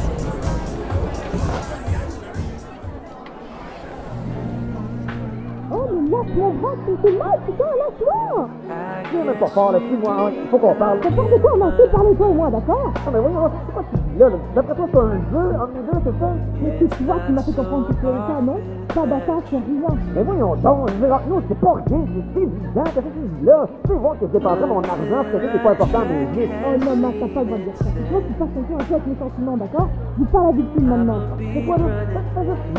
Viens 9.13 9.25
même 9.25 9.37
pas 9.39 9.47
fort, 9.47 9.73
là, 9.73 9.79
suis-moi, 9.79 10.31
il 10.43 10.49
faut 10.51 10.59
qu'on 10.59 10.75
parle. 10.75 10.99
C'est 11.03 11.15
pas 11.15 11.23
de 11.23 11.41
quoi, 11.41 11.53
on 11.57 11.63
a 11.63 11.69
assez 11.69 11.89
parlé, 11.91 12.15
toi 12.17 12.29
et 12.29 12.35
moi, 12.35 12.51
d'accord? 12.51 12.93
Ah, 12.95 13.11
mais 13.13 13.21
voyons, 13.21 13.51
c'est 13.67 13.73
quoi 13.73 13.85
tu 13.91 14.06
là? 14.19 14.27
D'après 14.55 14.75
toi, 14.75 14.87
c'est 14.91 14.99
un 14.99 15.19
jeu 15.33 15.47
entre 15.57 15.73
deux, 15.73 16.01
c'est 16.05 16.19
ça? 16.21 16.31
Mais 16.63 16.71
tu 16.79 17.05
vois, 17.05 17.17
tu 17.27 17.33
m'as 17.33 17.43
fait 17.43 17.57
comprendre 17.57 17.87
que 17.89 17.93
tu 17.93 18.07
es 18.07 18.21
ça, 18.27 18.41
non? 18.43 18.57
Pas 18.95 19.07
d'attache, 19.07 19.45
c'est 19.51 19.57
rien. 19.57 19.93
Mais 20.15 20.23
voyons 20.23 20.57
donc, 20.57 20.89
je 20.89 20.95
veux 20.95 21.07
dire, 21.07 21.21
nous, 21.29 21.41
c'est 21.49 21.61
pas 21.61 21.75
rien, 21.75 22.01
c'est 22.07 22.25
c'est 22.33 22.41
évident, 22.41 22.85
qu'est-ce 22.85 23.07
que 23.07 23.13
tu 23.13 23.29
dis 23.41 23.45
là? 23.45 23.67
Tu 23.85 23.91
sais 23.91 23.99
voir 23.99 24.19
que 24.19 24.27
je 24.27 24.33
dépenserais 24.33 24.67
mon 24.67 24.81
argent, 24.81 25.21
c'est 25.27 25.39
quelque 25.39 25.43
chose 25.43 25.51
qui 25.51 25.57
est 25.57 25.63
pas 25.63 25.71
important 25.73 26.01
à 26.01 26.05
mes 26.05 26.27
yeux. 26.37 26.49
Oh 26.65 26.85
non, 26.85 26.97
Max, 26.97 27.15
t'as 27.21 27.29
pas 27.29 27.41
le 27.41 27.47
droit 27.47 27.59
de 27.59 27.65
dire 27.65 27.77
ça. 27.77 27.85
C'est 27.85 28.09
toi 28.09 28.21
qui 28.27 28.33
passes 28.33 28.57
un 28.57 28.63
peu 28.63 28.75
un 28.75 28.85
peu 28.85 28.95
avec 28.95 29.07
mes 29.07 29.17
sentiments, 29.17 29.57
d'accord? 29.57 29.89
Je 30.17 30.23
suis 30.23 30.33
pas 30.33 30.43
la 30.47 30.53
victime 30.53 30.87
maintenant. 30.87 31.21
C'est 31.53 31.65
quoi, 31.67 31.77
là? 31.77 31.85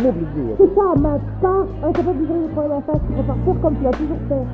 M'obliger. 0.02 0.56
C'est 0.58 0.72
ça, 0.76 0.86
Max, 0.98 1.22
pas 1.42 1.60
incapable 1.84 2.20
de 2.20 2.26
gérer 2.28 2.40
les 2.40 2.50
problèmes 2.50 2.78
à 2.78 2.82
face, 2.82 3.02
tu 3.06 3.14
préfères 3.14 3.36
faire 3.46 3.62
comme 3.62 3.76
tu 3.78 3.84
l'as 3.84 3.92
toujours 3.92 4.22
fait. 4.30 4.46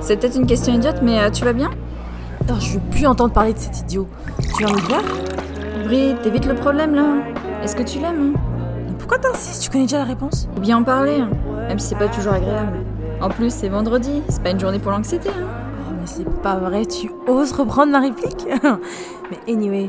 C'est 0.00 0.16
peut-être 0.16 0.36
une 0.36 0.46
question 0.46 0.74
idiote, 0.74 1.00
mais 1.02 1.20
euh, 1.20 1.30
tu 1.30 1.44
vas 1.44 1.52
bien? 1.52 1.70
Alors, 2.48 2.60
je 2.60 2.74
veux 2.74 2.80
plus 2.90 3.06
entendre 3.06 3.32
parler 3.32 3.52
de 3.54 3.58
cet 3.58 3.78
idiot. 3.80 4.08
Tu 4.40 4.64
viens 4.64 4.74
me 4.74 4.80
voir? 4.80 5.02
Brie, 5.84 6.14
t'évites 6.22 6.46
le 6.46 6.54
problème 6.54 6.94
là 6.94 7.04
Est-ce 7.62 7.76
que 7.76 7.82
tu 7.82 8.00
l'aimes? 8.00 8.34
Hein 8.34 8.94
Pourquoi 8.98 9.18
t'insistes? 9.18 9.62
Tu 9.62 9.70
connais 9.70 9.84
déjà 9.84 9.98
la 9.98 10.04
réponse? 10.04 10.48
Faut 10.54 10.60
bien 10.60 10.78
en 10.78 10.82
parler, 10.82 11.20
hein, 11.20 11.30
même 11.68 11.78
si 11.78 11.88
c'est 11.88 11.98
pas 11.98 12.08
toujours 12.08 12.32
agréable. 12.32 12.78
En 13.20 13.28
plus, 13.28 13.52
c'est 13.54 13.68
vendredi, 13.68 14.22
c'est 14.28 14.42
pas 14.42 14.50
une 14.50 14.58
journée 14.58 14.80
pour 14.80 14.90
l'anxiété. 14.90 15.28
Hein. 15.28 15.46
Oh, 15.88 15.94
mais 16.00 16.06
c'est 16.06 16.28
pas 16.42 16.56
vrai, 16.56 16.84
tu 16.84 17.10
oses 17.28 17.52
reprendre 17.52 17.92
ma 17.92 18.00
réplique? 18.00 18.46
Mais 19.30 19.52
anyway, 19.52 19.88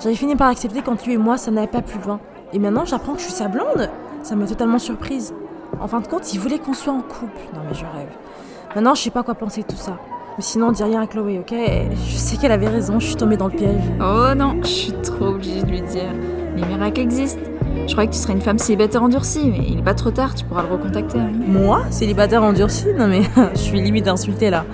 j'avais 0.00 0.14
fini 0.14 0.36
par 0.36 0.48
accepter 0.48 0.80
quand 0.82 1.04
lui 1.04 1.14
et 1.14 1.18
moi, 1.18 1.36
ça 1.36 1.50
n'allait 1.50 1.66
pas 1.66 1.82
plus 1.82 2.00
loin. 2.00 2.20
Et 2.52 2.58
maintenant, 2.58 2.84
j'apprends 2.84 3.12
que 3.14 3.18
je 3.18 3.24
suis 3.24 3.34
sa 3.34 3.48
blonde. 3.48 3.90
Ça 4.22 4.36
m'a 4.36 4.46
totalement 4.46 4.78
surprise. 4.78 5.34
En 5.80 5.86
fin 5.88 6.00
de 6.00 6.06
compte, 6.06 6.32
il 6.34 6.40
voulait 6.40 6.58
qu'on 6.58 6.74
soit 6.74 6.92
en 6.92 7.00
couple. 7.02 7.40
Non 7.54 7.60
mais 7.68 7.74
je 7.74 7.84
rêve. 7.84 8.08
Maintenant, 8.74 8.94
je 8.94 9.02
sais 9.02 9.10
pas 9.10 9.22
quoi 9.22 9.34
penser 9.34 9.62
de 9.62 9.66
tout 9.66 9.76
ça. 9.76 9.96
Mais 10.36 10.42
sinon, 10.44 10.70
dis 10.72 10.82
rien 10.84 11.00
à 11.02 11.06
Chloé, 11.06 11.38
ok? 11.40 11.52
Je 11.92 12.16
sais 12.16 12.36
qu'elle 12.36 12.52
avait 12.52 12.68
raison, 12.68 13.00
je 13.00 13.06
suis 13.06 13.16
tombée 13.16 13.36
dans 13.36 13.46
le 13.48 13.52
piège. 13.54 13.80
Oh 14.00 14.34
non, 14.36 14.56
je 14.62 14.68
suis 14.68 14.92
trop 14.92 15.26
obligée 15.26 15.62
de 15.62 15.66
lui 15.70 15.82
dire. 15.82 16.12
Les 16.56 16.64
miracles 16.64 17.00
existent. 17.00 17.40
Je 17.86 17.92
croyais 17.92 18.08
que 18.08 18.14
tu 18.14 18.20
serais 18.20 18.34
une 18.34 18.40
femme 18.40 18.58
célibataire 18.58 19.02
endurcie, 19.02 19.48
mais 19.50 19.64
il 19.66 19.78
est 19.78 19.82
pas 19.82 19.94
trop 19.94 20.10
tard, 20.10 20.34
tu 20.34 20.44
pourras 20.44 20.62
le 20.62 20.68
recontacter. 20.68 21.18
hein. 21.18 21.30
Moi? 21.46 21.82
Célibataire 21.90 22.42
endurci 22.42 22.86
Non 22.96 23.06
mais 23.08 23.22
je 23.54 23.58
suis 23.58 23.80
limite 23.80 24.06
insultée 24.08 24.50
là. 24.50 24.64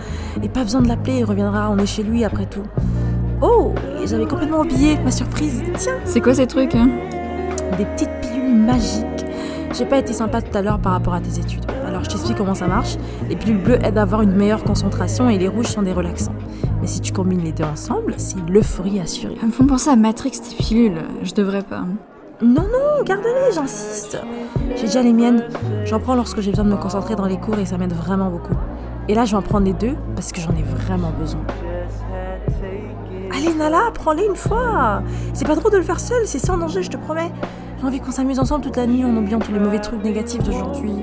Et 0.43 0.49
pas 0.49 0.65
besoin 0.65 0.81
de 0.83 0.89
l'appeler, 0.89 1.19
il 1.19 1.25
reviendra, 1.25 1.71
on 1.71 1.79
est 1.79 1.87
chez 1.87 2.03
lui 2.03 2.25
après 2.25 2.47
tout. 2.47 2.65
Oh, 3.41 3.73
j'avais 4.05 4.27
complètement 4.27 4.61
oublié 4.61 4.99
ma 5.05 5.11
surprise. 5.11 5.63
Tiens, 5.79 5.95
C'est 6.05 6.21
quoi 6.21 6.35
ces 6.35 6.47
trucs 6.47 6.75
hein? 6.75 6.89
Des 7.79 7.85
petites 7.85 8.11
pilules 8.21 8.55
magiques. 8.55 9.05
J'ai 9.77 9.87
pas 9.87 9.99
été 9.99 10.13
sympa 10.13 10.41
tout 10.41 10.57
à 10.57 10.63
l'heure 10.63 10.79
par 10.79 10.93
rapport 10.93 11.15
à 11.15 11.21
tes 11.21 11.41
études. 11.41 11.65
Alors 11.85 12.05
je 12.05 12.11
t'explique 12.11 12.37
comment 12.37 12.55
ça 12.55 12.69
marche. 12.69 12.97
Les 13.29 13.35
pilules 13.35 13.61
bleues 13.61 13.85
aident 13.85 13.99
à 13.99 14.03
avoir 14.03 14.23
une 14.23 14.31
meilleure 14.31 14.63
concentration 14.63 15.29
et 15.29 15.37
les 15.37 15.49
rouges 15.49 15.67
sont 15.67 15.83
des 15.83 15.93
relaxants. 15.93 16.35
Mais 16.81 16.87
si 16.87 17.01
tu 17.01 17.13
combines 17.13 17.43
les 17.43 17.51
deux 17.51 17.65
ensemble, 17.65 18.15
c'est 18.17 18.39
l'euphorie 18.49 19.01
assurée. 19.01 19.37
Elles 19.41 19.49
me 19.49 19.53
font 19.53 19.67
penser 19.67 19.91
à 19.91 19.97
Matrix, 19.97 20.31
tes 20.31 20.55
pilules. 20.55 21.03
Je 21.25 21.35
devrais 21.35 21.63
pas. 21.63 21.83
Non, 22.41 22.63
non, 22.63 23.03
garde-les, 23.05 23.53
j'insiste. 23.53 24.17
J'ai 24.77 24.87
déjà 24.87 25.03
les 25.03 25.13
miennes. 25.13 25.43
J'en 25.85 25.99
prends 25.99 26.15
lorsque 26.15 26.41
j'ai 26.41 26.51
besoin 26.51 26.67
de 26.67 26.71
me 26.71 26.77
concentrer 26.77 27.17
dans 27.17 27.27
les 27.27 27.39
cours 27.39 27.59
et 27.59 27.67
ça 27.67 27.77
m'aide 27.77 27.95
vraiment 27.95 28.31
beaucoup. 28.31 28.55
Et 29.09 29.15
là, 29.15 29.25
je 29.25 29.33
vais 29.33 29.39
en 29.39 29.43
prendre 29.43 29.67
les 29.67 29.73
deux 29.73 29.97
parce 30.15 30.31
que 30.31 30.41
j'en 30.41 30.53
ai 30.53 30.63
vraiment 30.63 31.11
besoin. 31.19 31.41
Allez, 33.37 33.53
Nala, 33.55 33.91
prends-les 33.93 34.27
une 34.27 34.37
fois. 34.37 35.03
C'est 35.33 35.47
pas 35.47 35.57
trop 35.57 35.69
de 35.69 35.79
le 35.79 35.83
faire 35.83 35.99
seul, 35.99 36.27
c'est 36.27 36.39
sans 36.39 36.59
danger, 36.59 36.85
je 36.85 36.91
te 36.91 36.97
promets. 36.97 37.33
J'ai 37.85 37.89
envie 37.89 38.01
qu'on 38.01 38.13
s'amuse 38.13 38.39
ensemble 38.39 38.65
toute 38.65 38.79
la 38.79 38.87
nuit 38.87 39.05
en 39.05 39.15
oubliant 39.15 39.39
tous 39.39 39.53
les 39.53 39.59
mauvais 39.59 39.79
trucs 39.79 40.03
négatifs 40.03 40.43
d'aujourd'hui. 40.43 40.95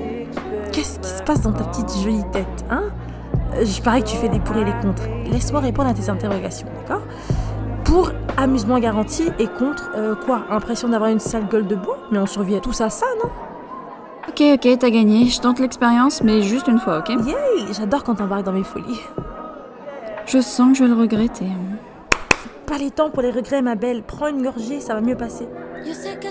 Qu'est-ce 0.72 0.98
qui 0.98 1.08
se 1.08 1.22
passe 1.22 1.42
dans 1.42 1.52
ta 1.52 1.62
petite 1.62 1.96
jolie 2.02 2.24
tête, 2.32 2.64
hein? 2.70 2.82
Euh, 3.54 3.64
Je 3.64 3.80
parie 3.80 4.02
que 4.02 4.08
tu 4.08 4.16
fais 4.16 4.28
des 4.28 4.40
pour 4.40 4.56
et 4.56 4.64
les 4.64 4.72
contre. 4.72 5.04
Laisse-moi 5.30 5.60
répondre 5.60 5.88
à 5.88 5.94
tes 5.94 6.10
interrogations, 6.10 6.66
d'accord? 6.80 7.04
Pour 7.84 8.10
amusement 8.36 8.80
garanti 8.80 9.30
et 9.38 9.46
contre 9.46 9.92
euh, 9.94 10.16
quoi? 10.26 10.42
Impression 10.50 10.88
d'avoir 10.88 11.08
une 11.08 11.20
sale 11.20 11.46
gueule 11.46 11.68
de 11.68 11.76
bois? 11.76 11.98
Mais 12.10 12.18
on 12.18 12.26
survit 12.26 12.56
à 12.56 12.60
tous 12.60 12.80
à 12.80 12.90
ça, 12.90 13.06
non? 13.22 13.30
Ok, 14.28 14.42
ok, 14.54 14.78
t'as 14.80 14.90
gagné. 14.90 15.26
Je 15.26 15.40
tente 15.40 15.60
l'expérience, 15.60 16.20
mais 16.24 16.42
juste 16.42 16.66
une 16.66 16.80
fois, 16.80 16.98
ok? 16.98 17.10
Yay 17.10 17.72
J'adore 17.78 18.02
quand 18.02 18.16
t'embarques 18.16 18.42
dans 18.44 18.50
mes 18.50 18.64
folies. 18.64 19.00
Je 20.26 20.40
sens 20.40 20.72
que 20.72 20.78
je 20.78 20.82
vais 20.82 20.90
le 20.90 21.00
regretter. 21.00 21.46
Pas 22.66 22.78
les 22.78 22.90
temps 22.90 23.10
pour 23.10 23.22
les 23.22 23.30
regrets, 23.30 23.62
ma 23.62 23.76
belle. 23.76 24.02
Prends 24.02 24.26
une 24.26 24.42
gorgée, 24.42 24.80
ça 24.80 24.94
va 24.94 25.00
mieux 25.00 25.16
passer. 25.16 25.46
Que 25.84 26.30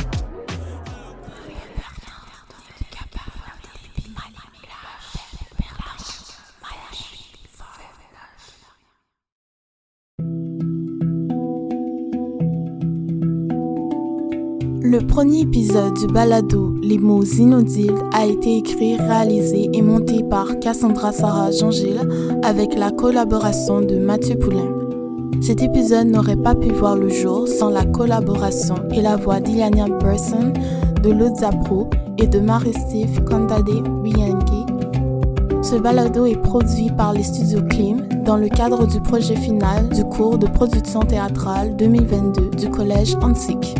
Le 15.01 15.07
premier 15.07 15.39
épisode 15.41 15.95
du 15.95 16.05
balado 16.05 16.75
Les 16.83 16.99
mots 16.99 17.23
inaudibles 17.23 18.03
a 18.13 18.27
été 18.27 18.57
écrit, 18.57 18.97
réalisé 18.97 19.67
et 19.73 19.81
monté 19.81 20.23
par 20.23 20.59
Cassandra 20.59 21.11
Sarah 21.11 21.49
Jean-Gilles 21.49 22.07
avec 22.43 22.77
la 22.77 22.91
collaboration 22.91 23.81
de 23.81 23.97
Mathieu 23.97 24.35
Poulain. 24.37 24.71
Cet 25.41 25.63
épisode 25.63 26.07
n'aurait 26.07 26.37
pas 26.37 26.53
pu 26.53 26.69
voir 26.69 26.95
le 26.95 27.09
jour 27.09 27.47
sans 27.47 27.71
la 27.71 27.83
collaboration 27.83 28.75
et 28.93 29.01
la 29.01 29.15
voix 29.15 29.39
d'Iliania 29.39 29.87
Burson, 29.87 30.53
de 31.01 31.09
Lodza 31.09 31.49
Pro 31.49 31.89
et 32.19 32.27
de 32.27 32.39
Marie-Steve 32.39 33.23
Kandade 33.23 33.69
Wiyange. 34.03 34.67
Ce 35.63 35.77
balado 35.77 36.27
est 36.27 36.41
produit 36.41 36.91
par 36.95 37.13
les 37.13 37.23
studios 37.23 37.63
Klim 37.63 38.07
dans 38.23 38.37
le 38.37 38.49
cadre 38.49 38.85
du 38.85 39.01
projet 39.01 39.35
final 39.35 39.89
du 39.89 40.03
cours 40.03 40.37
de 40.37 40.45
production 40.45 40.99
théâtrale 40.99 41.75
2022 41.75 42.51
du 42.51 42.69
collège 42.69 43.15
Antique. 43.23 43.75